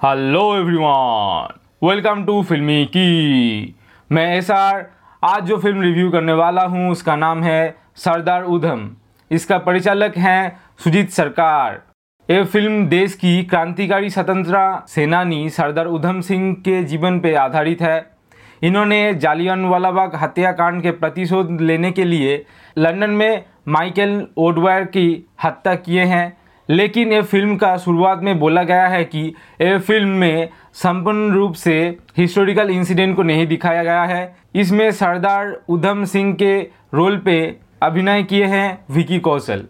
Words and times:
Hello 0.00 0.42
everyone 0.56 1.58
welcome 1.82 2.24
to 2.24 2.42
फिल्मी 2.42 2.84
की 2.84 3.74
मैं 4.10 4.24
एस 4.36 4.50
आर 4.50 4.84
आज 5.22 5.42
जो 5.46 5.56
फ़िल्म 5.56 5.82
रिव्यू 5.82 6.10
करने 6.10 6.32
वाला 6.32 6.62
हूँ, 6.62 6.90
उसका 6.90 7.16
नाम 7.16 7.42
है 7.42 7.76
सरदार 7.96 8.44
उधम। 8.44 8.88
इसका 9.30 9.58
परिचालक 9.58 10.16
हैं 10.16 10.56
सुजीत 10.84 11.10
सरकार। 11.10 11.80
ये 12.28 12.42
फ़िल्म 12.44 12.86
देश 12.88 13.14
की 13.14 13.42
क्रांतिकारी 13.44 14.10
स्वतंत्रता 14.10 14.84
सेनानी 14.88 15.50
सरदार 15.50 15.86
उधम 15.88 16.20
सिंह 16.20 16.52
के 16.64 16.82
जीवन 16.84 17.20
पर 17.20 17.34
आधारित 17.34 17.82
है। 17.82 18.04
इन्होंने 18.62 19.02
जालियनवाला 19.16 19.90
बाग 19.90 20.16
हत्याकांड 20.16 20.82
के 20.82 20.90
प्रतिशोध 20.92 21.60
लेने 21.60 21.92
के 21.92 22.04
लिए 22.04 22.44
लंदन 22.78 23.10
में 23.10 23.44
माइकल 23.68 24.26
ओडवायर 24.38 24.84
की 24.86 25.08
हत्या 25.44 25.74
किए 25.76 26.04
हैं। 26.06 26.39
लेकिन 26.70 27.12
ये 27.12 27.22
फ़िल्म 27.22 27.56
का 27.56 27.76
शुरुआत 27.76 28.20
में 28.22 28.38
बोला 28.38 28.62
गया 28.62 28.86
है 28.88 29.04
कि 29.04 29.20
ये 29.60 29.78
फ़िल्म 29.78 30.08
में 30.08 30.48
संपूर्ण 30.74 31.32
रूप 31.32 31.54
से 31.54 31.78
हिस्टोरिकल 32.18 32.70
इंसिडेंट 32.70 33.16
को 33.16 33.22
नहीं 33.22 33.46
दिखाया 33.46 33.82
गया 33.82 34.02
है। 34.04 34.36
इसमें 34.54 34.90
सरदार 34.92 35.60
उधम 35.68 36.04
सिंह 36.04 36.32
के 36.34 36.60
रोल 36.94 37.16
पे 37.18 37.56
अभिनय 37.82 38.22
किए 38.22 38.44
हैं 38.44 38.84
विकी 38.90 39.18
कौशल। 39.18 39.64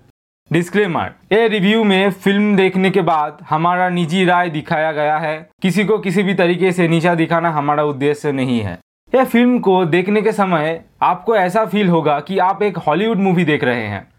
डिस्क्लेमर 0.51 1.13
ये 1.33 1.49
रिव्यू 1.49 1.85
में 1.85 2.11
फ़िल्म 2.11 2.57
देखने 2.57 2.91
के 2.91 3.01
बाद 3.01 3.39
हमारा 3.51 3.89
निजी 3.89 4.25
राय 4.25 4.51
दिखाया 4.51 4.93
गया 4.93 5.17
है। 5.19 5.49
किसी 5.63 5.85
को 5.85 5.99
किसी 5.99 6.23
भी 6.23 6.35
तरीके 6.35 6.73
से 6.73 6.89
नीचा 6.89 7.15
दिखाना 7.15 7.51
हमारा 7.51 7.85
उद्देश्य 7.85 8.33
नहीं 8.33 8.61
है। 8.61 8.79
यह 9.13 9.25
फ़िल्म 9.25 9.59
को 9.59 9.85
देखने 9.85 10.23
के 10.23 10.33
समय 10.33 10.81
आपको 11.03 11.37
ऐसा 11.37 11.65
फील 11.65 11.89
होगा 11.89 12.21
कि 12.21 12.39
आप 12.39 12.63
एक 12.63 12.79
हॉलीवुड 12.79 13.19
मूवी 13.19 13.45
देख 13.45 13.65
रहे 13.65 13.87
हैं। 13.87 14.10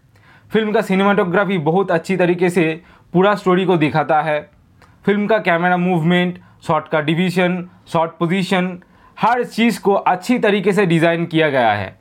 फ़िल्म 0.52 0.72
का 0.72 0.80
सिनेमाटोग्राफी 0.82 1.56
बहुत 1.58 1.90
अच्छी 1.90 2.16
तरीके 2.16 2.48
से 2.50 2.62
पूरा 3.12 3.34
स्टोरी 3.34 3.64
को 3.64 3.76
दिखाता 3.76 4.20
है। 4.22 4.40
फ़िल्म 5.06 5.26
का 5.26 5.38
कैमरा 5.38 5.76
मूवमेंट 5.76 6.38
शॉट 6.66 6.88
का 6.88 7.00
डिवीज़न 7.00 7.56
शॉट 7.92 8.18
पोजीशन 8.18 8.66
हर 9.18 9.44
चीज़ 9.44 9.80
को 9.80 9.94
अच्छी 9.94 10.38
तरीके 10.38 10.72
से 10.72 10.84
डिज़ाइन 10.86 11.24
किया 11.26 11.48
गया 11.50 11.72
है। 11.72 11.96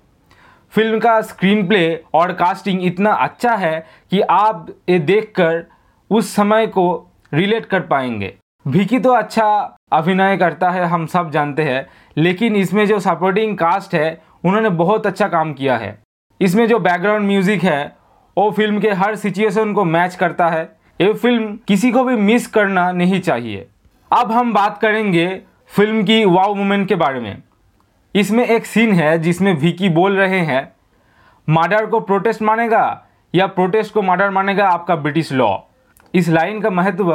फ़िल्म 0.74 1.00
का 1.00 1.20
स्क्रीन 1.22 1.68
प्ले 1.68 2.00
और 2.14 2.34
कास्टिंग 2.34 2.84
इतना 2.86 3.12
अच्छा 3.14 3.56
है 3.56 3.80
कि 4.12 4.22
आप 4.22 4.68
ये 4.90 5.00
देखकर 5.00 5.64
उस 6.10 6.34
समय 6.36 6.68
को 6.68 6.86
रिलेट 7.34 7.66
कर 7.66 7.82
पाएँगे। 7.84 8.34
भिकी 8.66 9.00
तो 9.00 9.12
अच्छा 9.12 9.78
अभिनय 9.92 10.38
करता 10.38 10.70
है, 10.70 10.84
हम 10.86 11.06
सब 11.06 11.32
जानते 11.32 11.64
हैं, 11.64 11.88
लेकिन 12.18 12.56
इसमें 12.56 12.86
जो 12.88 13.00
सपोर्टिंग 13.00 13.58
कास्ट 13.58 13.96
है, 13.96 14.22
उन्होंने 14.44 14.70
बहुत 14.76 15.08
अच्छा 15.08 15.28
काम 15.30 15.54
किया 15.54 15.78
है। 15.78 15.98
इसमें 16.42 16.68
जो 16.68 16.80
बैकग्राउंड 16.80 17.28
म्यूज़िक 17.28 17.64
है 17.64 18.01
वो 18.42 18.52
फ़िल्म 18.52 18.80
के 18.80 18.92
हर 18.92 19.16
सिचुएशन 19.16 19.74
को 19.74 19.84
मैच 19.86 20.16
करता 20.16 20.48
है। 20.50 20.64
ये 21.02 21.12
फ़िल्म 21.14 21.58
किसी 21.68 21.92
को 21.92 22.04
भी 22.04 22.16
मिस 22.18 22.48
करना 22.48 22.92
नहीं 22.92 23.20
चाहिए। 23.22 23.68
अब 24.12 24.32
हम 24.32 24.54
बात 24.54 24.78
करेंगे 24.78 25.28
फ़िल्म 25.76 26.04
की 26.04 26.24
वाव 26.26 26.56
मोमेंट 26.56 26.88
के 26.88 26.96
बारे 26.96 27.20
में। 27.20 27.42
इसमें 28.16 28.44
एक 28.46 28.66
सीन 28.66 28.94
है 28.94 29.18
जिसमें 29.20 29.54
विकी 29.54 29.90
बोल 29.90 30.18
रहे 30.18 30.40
हैं 30.40 30.72
मर्डर 31.48 31.86
को 31.86 32.00
प्रोटेस्ट 32.00 32.42
मानेगा 32.42 32.84
या 33.34 33.48
प्रोटेस्ट 33.50 33.94
को 33.94 34.02
मर्डर 34.02 34.30
मानेगा 34.30 34.68
आपका 34.70 34.96
ब्रिटिश 34.96 35.32
लॉ 35.34 35.56
इस 36.14 36.30
लाइन 36.30 36.62
का 36.62 36.70
महत्व 36.70 37.14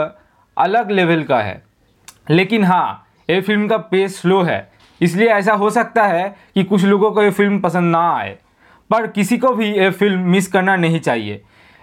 अलग 0.57 0.91
लेवल 0.91 1.23
का 1.23 1.41
है। 1.41 1.63
लेकिन 2.31 2.65
हाँ 2.65 3.07
ये 3.31 3.41
फ़िल्म 3.41 3.69
का 3.69 3.77
पेस 3.77 4.21
स्लो 4.21 4.43
है। 4.43 4.69
इसलिए 5.01 5.29
ऐसा 5.29 5.53
हो 5.55 5.71
सकता 5.71 6.05
है 6.05 6.35
कि 6.55 6.65
कुछ 6.65 6.85
लोगों 6.85 7.11
को 7.11 7.23
ये 7.23 7.31
फ़िल्म 7.31 7.61
पसंद 7.61 7.93
ना 7.93 8.11
आए। 8.15 8.37
पर 8.91 9.07
किसी 9.07 9.39
को 9.39 9.53
भी 9.53 9.67
ये 9.69 9.91
फ़िल्म 9.91 10.21
मिस 10.31 10.47
करना 10.49 10.77
नहीं 10.77 11.01
चाहिए। 11.01 11.35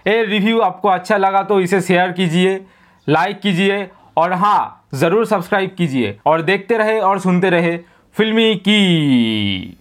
ये 0.06 0.24
रिव्यू 0.24 0.60
आपको 0.60 0.88
अच्छा 0.88 1.16
लगा 1.16 1.42
तो 1.42 1.60
इसे 1.60 1.80
शेयर 1.80 2.12
कीजिए 2.12 2.60
लाइक 3.06 3.40
कीजिए 3.40 3.86
और 4.16 4.32
हाँ 4.32 4.88
ज़रूर 4.94 5.26
सब्सक्राइब 5.26 5.74
कीजिए 5.78 6.16
और 6.26 6.42
देखते 6.42 6.76
रहे 6.78 6.98
और 7.00 7.18
सुनते 7.20 7.50
रहे 7.50 7.76
फिल्मी 8.16 8.54
की। 8.68 9.76